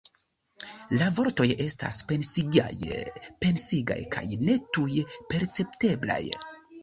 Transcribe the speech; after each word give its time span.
La 0.99 1.09
vortoj 1.17 1.45
estas 1.65 1.99
pensigaj 2.13 3.99
kaj 4.15 4.25
ne 4.47 4.55
tuj 4.77 5.05
percepteblaj. 5.35 6.19